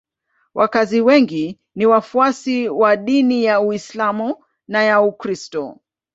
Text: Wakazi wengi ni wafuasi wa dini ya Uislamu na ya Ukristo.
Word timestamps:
Wakazi 0.53 1.01
wengi 1.01 1.59
ni 1.75 1.85
wafuasi 1.85 2.69
wa 2.69 2.95
dini 2.95 3.43
ya 3.43 3.61
Uislamu 3.61 4.35
na 4.67 4.83
ya 4.83 5.01
Ukristo. 5.01 5.77